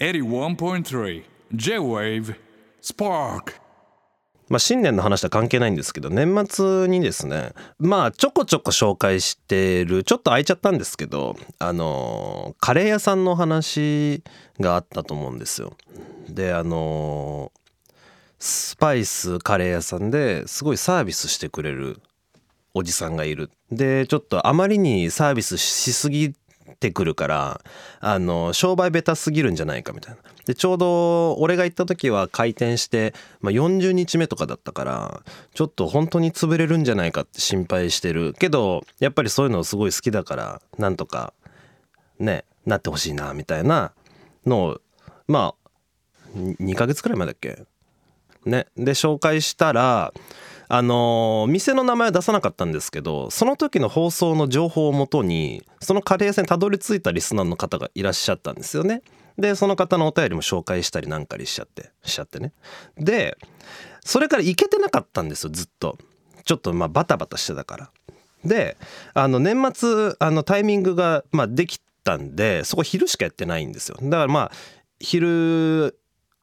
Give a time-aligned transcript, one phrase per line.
[0.00, 1.22] 81.3
[1.54, 2.34] J-Wave
[2.82, 3.60] Spark
[4.48, 14.22] まあ、新年の話とは関係ないんですけど年末にですねまあちょこちょこ紹介してるちょっと空いちゃったんですけどあのカレー屋さんの話
[14.60, 15.74] があったと思うんですよ。
[16.28, 17.52] であの
[18.38, 22.00] スパイスカレー屋さんですごいサービスしてくれる
[22.74, 23.50] おじさんがいる。
[23.70, 26.34] でちょっとあまりにサービスしすぎ
[26.80, 27.60] てくるから
[28.00, 30.20] あの商売下手すぎるんじゃないかみたいな。
[30.44, 35.22] でちょうど俺が行った時は開店して、まあ、40日目とかだったから
[35.54, 41.32] ちょっと本当に潰れるんじゃないかって心配してるけどやっぱりそういうのすごい好きだからなんとか
[42.18, 43.92] ねなってほしいなみたいな
[44.44, 44.80] のを
[45.28, 45.70] まあ
[46.36, 47.64] 2ヶ月くらい前だっけ？
[48.44, 50.12] ねで紹介したら
[50.76, 59.02] あの店の名前は出さなかったんですけどその時の放送の情報をもとにそのカレー屋さんにたどり着いたリスナーの方がいらっしゃったんですよね。
[59.38, 62.52] でその方のお便りも紹介したりなんかりしちゃってしちゃってね。
[62.96, 63.38] で
[64.04, 65.96] それから行けてなかったんですよずっと。
[66.44, 67.90] ちょっとまあバタバタしてたから。
[68.44, 68.76] で
[69.14, 73.96] あの年末あのタイミングがまあできたんでそこ昼しかやってないんですよ。
[74.02, 74.50] だからまあ
[74.98, 75.96] 昼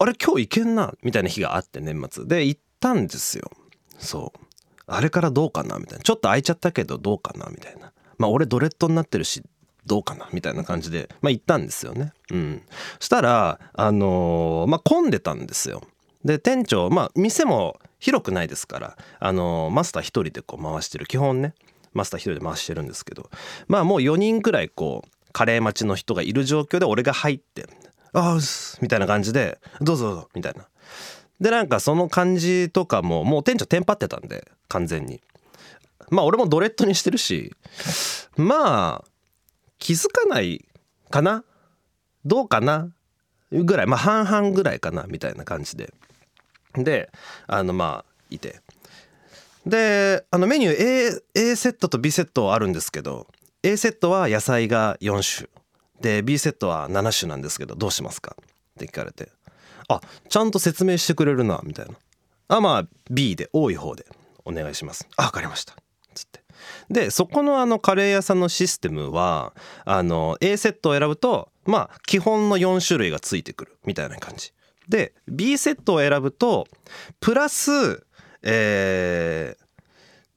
[0.00, 3.52] あれ今日行けんなみたいな日があって年末で行ったんですよ。
[3.98, 4.40] そう。
[4.86, 6.04] あれからどうかなみたいな。
[6.04, 7.92] ちょっと空いちゃったけどどうかなみたいな。
[8.18, 9.42] まあ俺ドレッドになってるし
[9.84, 12.12] どうかなみたいな感じでまあ行ったんですよね。
[12.30, 12.62] うん。
[13.00, 15.82] したらあのーまあ混んでたんですよ。
[16.24, 21.06] で店長まあ店も広くないですからあのーマスター一人でこう回してる。
[21.06, 21.54] 基本ね。
[21.92, 23.30] マスター一人で回してるんですけど。
[23.68, 27.66] まあもう4人くらいこうカレー待ちの人がいる状況で俺が入って
[28.14, 30.66] 「ああす」みたいな感じで「どうぞどうぞ」みたいな。
[31.40, 35.20] でなんかその感じとかももう店長テンパってたんで完全に。
[36.10, 37.52] まあ俺もドレッドにしてるし
[38.36, 39.04] まあ
[39.78, 40.64] 気づかない
[41.10, 41.44] かな？
[42.24, 42.88] どうかな？
[43.52, 43.86] ぐらい。
[43.86, 45.04] まあ半々ぐらいかな？
[45.08, 45.92] みたいな感じで。
[46.74, 47.10] で
[47.46, 48.60] あのまあいて。
[49.66, 53.26] であのメニュー A, A セットと B セットあるんですけど
[53.62, 55.48] A セットは野菜が4種。
[56.00, 58.36] で B セットは7種なんですけどどうしますか？
[58.40, 58.44] っ
[58.78, 59.28] て聞かれて。
[59.88, 61.94] あちゃんと説明してくれるなみたいな。
[62.48, 64.06] あまあ B で多い方で
[64.44, 65.08] お願いします。
[65.16, 65.74] あ分かりました。
[66.14, 66.42] つって。
[66.90, 69.52] でそこのあのカレー屋さんのシステムは
[69.84, 74.52] あの A セットを選ぶとまあ基本の4種類がついてくるみたいな感じ。
[74.88, 76.66] で B セットを選ぶと
[77.20, 78.04] プラス
[78.42, 79.66] えー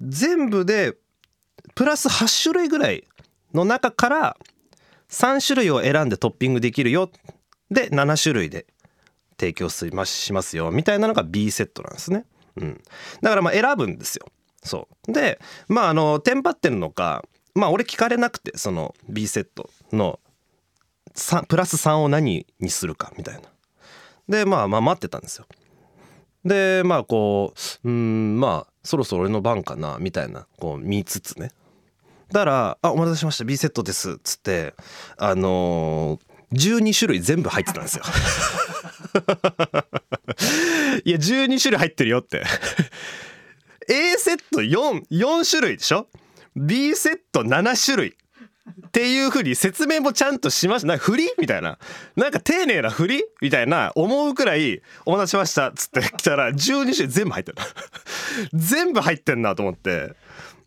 [0.00, 0.96] 全部で
[1.74, 3.04] プラス8種類ぐらい
[3.52, 4.36] の中から
[5.10, 7.10] 3種類を選んでトッピングできるよ。
[7.70, 8.66] で7種類で
[9.38, 12.24] 提供しますよみたいなのが B セットなんですね。
[12.56, 12.80] うん、
[13.22, 14.26] だからまあ選ぶんですよ。
[14.62, 20.18] そうでまああのテンパってるのかまあ俺聞かれなくてその B セットの
[21.48, 23.42] プラス3を何にするかみたいな。
[24.28, 25.46] でまあまあ待ってたんですよ。
[26.44, 31.50] でまあこううんまあそろそろ俺の番かなみたいなこう見つつね
[32.32, 34.74] だから「あお待たせしました B セットです」っつって
[35.16, 38.04] あのー、12種類全部入ってたんですよ
[41.04, 42.42] いや12種類入ってるよって。
[43.90, 46.08] A セット44種類でしょ
[46.54, 48.14] ？B セット7種類。
[48.88, 51.28] っていうふうに説明もちゃんとしましたなんか振り？
[51.38, 51.78] みたいな。
[52.16, 53.24] なんか丁寧な振り？
[53.40, 57.58] みたいな思うくらい「お待たせしました」っつって 来たら12種類全部入ってる。
[58.52, 60.12] 全部入ってんなと思って。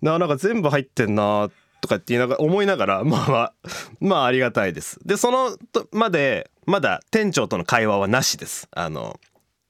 [0.02, 1.52] ななんか全部入ってんなっ
[1.82, 3.54] とかって言いながら思いながら まあまあ
[4.00, 5.00] まあありがたいです。
[5.06, 8.68] でそのとまでまだ店長との会話はなしです。
[8.72, 9.20] あの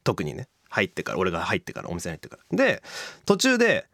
[0.03, 0.47] 特にね。
[0.71, 2.57] 入ってから俺が入ってからお店に入ってから。
[2.57, 2.81] で
[3.25, 3.89] 途中で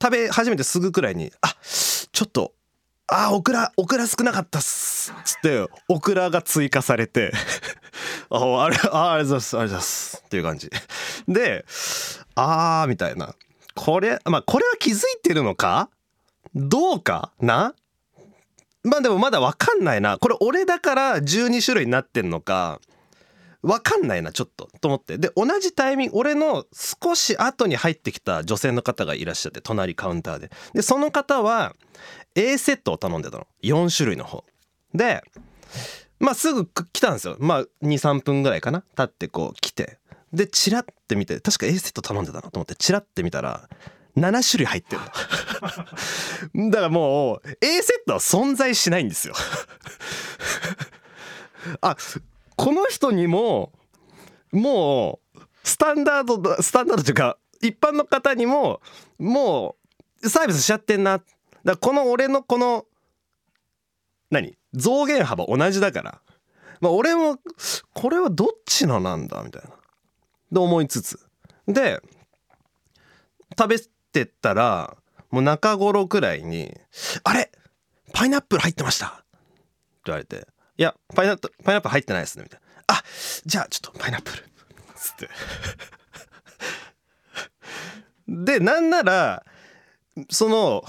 [0.00, 1.56] 食べ始めてすぐくらいに「あ
[2.12, 2.54] ちょっと
[3.08, 5.10] あオクラオクラ少なかったっす。
[5.10, 7.32] っ」つってオクラが追加されて
[8.30, 9.58] ああれあありがとうございます。
[9.58, 10.22] ありがとうございます。
[10.24, 10.70] っていう感じ。
[11.26, 11.64] で
[12.36, 13.34] あーみたいな。
[13.74, 15.90] これまあこれは気づいてるのか
[16.54, 17.74] どうかな？
[18.82, 20.18] まあでもまだ分かんないな。
[20.18, 22.80] これ俺だから12種類になってんのか。
[23.62, 25.16] 分かんないなちょっとと思って。
[25.16, 30.50] で同じタイミング俺の少し後に入ってきた女性の方がいらっしゃって隣カウンターで。
[30.74, 31.74] でその方は
[32.34, 33.46] A セットを頼んでたの。
[33.62, 34.44] 4種類の方。
[34.94, 35.22] で
[36.20, 37.36] まあすぐ来たんですよ。
[37.40, 38.84] まあ23分ぐらいかな。
[38.94, 39.98] 経ってこう来て。
[40.34, 43.70] でチラッて見て確か A セット頼んでたなと思ってチラッて見たら
[44.18, 45.08] 7種類入ってるの。
[46.70, 49.34] だからもう A セットは存在しないんですよ。
[51.80, 51.96] あ
[52.56, 53.72] この人にも
[54.52, 58.80] もうスタンダードスタンダードというか一般の方にも
[59.18, 59.76] も
[60.22, 61.18] うサービスしちゃってんな。
[61.18, 61.26] だか
[61.64, 62.86] らこの俺のこの
[64.30, 64.56] 何？
[64.74, 66.20] 増減幅同じだから。
[66.80, 67.38] まあ俺も
[67.94, 69.70] これはどっちのなんだみたいな。
[70.52, 71.18] で思いつつ。
[71.66, 72.00] で
[73.58, 73.78] 食べ
[74.12, 74.96] てったら
[75.34, 76.72] もう中頃くらいに
[77.24, 77.50] 「あれ？
[78.12, 79.24] パイナップル入ってました」って
[80.04, 80.46] 言われて
[80.78, 83.02] 「いやパイナップルパイナップル入ってないですね」みたいな「あ
[83.44, 84.44] じゃあちょっとパイナップル」
[84.94, 85.28] つって。
[88.28, 89.44] でなんなら
[90.30, 90.84] その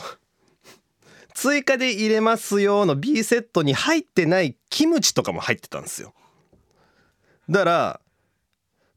[1.33, 6.13] 追加で入れますよの B セットに入ってないキムチとかも入ってたんですよ。
[7.49, 8.01] だから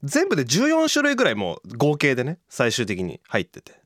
[0.03, 3.78] 全部で14種類ぐらいもう合計でね最終的に入ってて。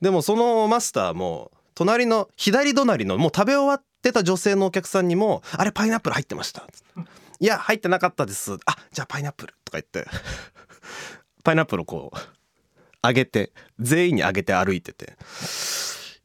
[0.00, 6.66] でもそのマスターも隣の左隣のもう食べ終わってた女性のお客さんにも「あれパイナップル入ってました」
[7.38, 10.06] いや入ってなかったです」あじゃあパイナップル」とか言って。
[11.46, 12.18] パイナップルをこう
[13.02, 15.16] あげて全員にあげて歩いてて。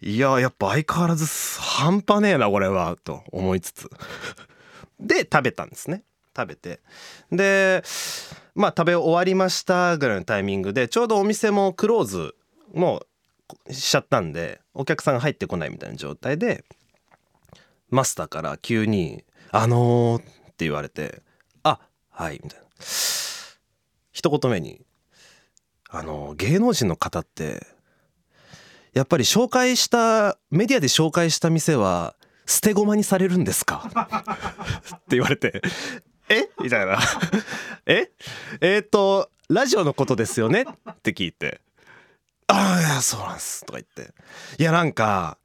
[0.03, 1.27] いややっぱ相変わらず
[1.59, 3.89] 半端ねえなこれはと思いつつ。
[5.00, 6.03] で食べたんですね。
[6.35, 6.79] 食べて。
[7.31, 7.83] で
[8.56, 12.35] まあ食べ終わりましたぐらいのタイミングでちょうどお店もクローズ
[12.74, 13.07] もう
[13.69, 16.63] しちゃったんでお客さんが入ってこないみたいな状態で
[17.89, 20.25] マスターから急に「あのー」っ
[20.56, 21.21] て言われて
[21.63, 22.65] 「あはい」みたいな。
[24.12, 24.81] 一言目に
[25.89, 27.65] 「あのー芸能人の方って
[28.94, 32.15] やっぱり紹介したメディアで紹介した店は
[32.45, 33.83] 捨て駒にされるんですか?」
[34.95, 35.62] って言われて
[36.30, 36.50] 「え？
[36.62, 37.00] みたいな
[37.86, 38.12] 「え？
[38.62, 41.62] えー、っとラジオのことですよね?」って聞いて
[42.51, 44.13] 「ああそうなんです」とか言って。
[44.59, 45.38] いやなんか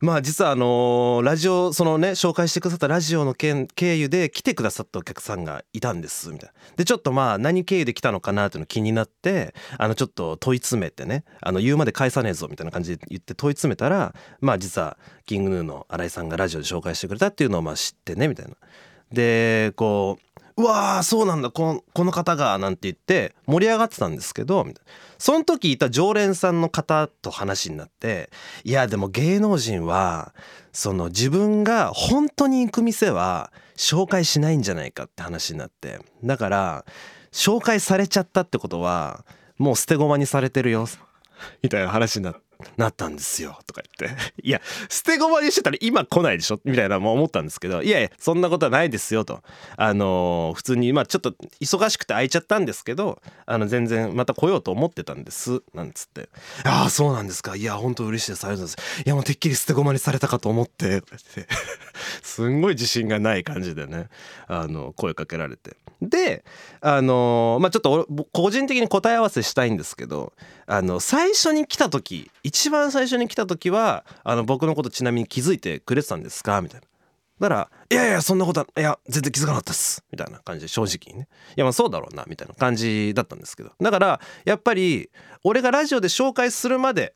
[0.00, 6.54] まあ実はあのラジオそのね紹介してくださったラジオの件経由で来てくださったお客さんがいたんですみたいな。
[6.76, 18.52] でちょっとまあ何経由で来たのかなっていうの気になってあのちょっと問い詰めてねあの言うまで返さねえぞみたいな感じで言って問い詰めたらまあ実はキングヌーの新井さんがラジオで紹介してくれたっていうのをまあ知ってねみたいな。
[19.12, 20.29] でこう
[20.60, 21.50] うわーそうなんだ。
[21.50, 24.66] このこの方がなんて言って盛り上がってたんですけど
[25.18, 28.30] その時いた常連さんの方と話になって
[28.64, 30.34] いやでも芸能人は
[30.72, 36.00] その自分が本当に行く店は紹介しないんじゃないかって話になって。
[36.22, 36.84] だから
[37.32, 39.24] 紹介されちゃったってことは
[39.56, 40.86] もう捨て駒にされてるよ。
[41.62, 42.49] みたいな話になって。
[42.76, 44.20] なったんですよとか言って。
[44.42, 49.42] いや捨て駒にしてたら今来ないでしょみたいなも思ったんですけどいやいやそんなことはないですよと。
[49.76, 56.28] あの普通にまあちょっと忙しくて空いちゃったんですけどあの全然また来ようと思ってたんですなんつって
[56.64, 57.56] 「ああそうなんですか。
[57.56, 58.44] いや本当嬉しいです。
[58.44, 59.02] ありがとうございます。
[59.02, 61.16] いやもうてっきり捨て駒にされたかと思って」って。
[62.22, 64.08] すんごい自信がない感じでね
[64.46, 65.76] あの声かけられて。
[66.02, 66.44] で
[66.80, 70.32] あのまあちょっと個人的に答え合わせしたいんですけど
[70.66, 76.62] あの最初に来た時一番最初に来た時はあの僕のことちなみに気づいてくれてたんですか？
[76.62, 76.86] みたいな。
[77.40, 83.72] だから「いやいやそんなことはいや全然気づかなかったっす」みたいな感じで正直にね「いやまあそうだろうな」みたいな感じだったんですけど。
[83.80, 85.10] だからやっぱり
[85.42, 87.14] 俺がラジオで紹介するまで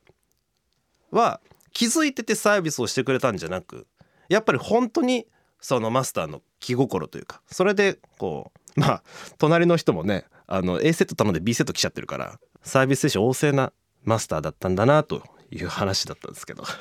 [1.11, 1.41] は
[1.73, 3.87] 気づいててサービスをしてくれたんじゃなく
[4.29, 5.27] やっぱり本当に
[5.61, 9.03] そのマスターの気心というかそれでこうまあ
[9.39, 13.73] 隣の人もねあの A セット頼んで B セット来ちゃってるからサービス精神旺盛な
[14.03, 16.65] マスターだったんだなという話だったんですけど。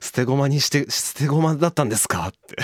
[0.00, 2.56] 捨て駒にして捨て駒だったんですかって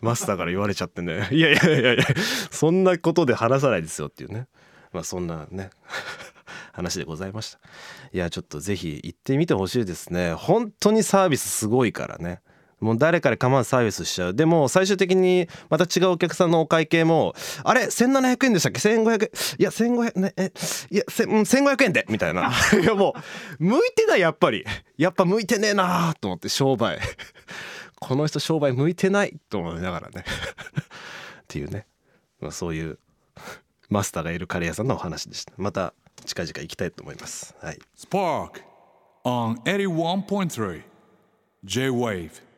[0.00, 1.28] マスターから言われちゃってね。
[1.30, 2.04] いやいやいやいや
[2.50, 4.46] そんなことで話さないですよっていうね。
[4.92, 5.70] まあそんなね
[6.72, 7.58] 話でございました。
[8.12, 10.32] いやちょっとぜひ行ってみてほしいですね。
[10.32, 12.40] 本当にサービスすごいからね。
[12.84, 14.34] もう誰かで構わずサービスしちゃう。
[14.34, 20.52] でも最終的にまた違うお客さんのお会計もあれ？1700円でしたっけ？1500円いや1500ねえ
[20.90, 22.04] いやせうん1500円で！
[22.10, 22.52] みたいな。
[22.78, 23.14] いやも
[23.58, 24.66] う向いてないやっぱり。
[24.98, 26.98] やっぱ向いてねえなと思って商売。
[27.98, 30.22] この人商売向いてないと思いながらね。
[31.40, 31.86] っていうね、
[32.38, 32.98] まあ、そういう
[33.88, 35.54] マスターがいるカレー屋さんのお話でした。
[35.56, 35.94] また
[36.26, 37.54] 近々行きたいと思います。
[37.62, 37.78] はい。
[37.96, 38.62] Spark
[39.24, 40.82] on 81.3
[41.64, 42.53] J Wave.